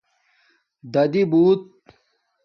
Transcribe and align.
رادی 0.93 1.23
بوت 1.31 1.61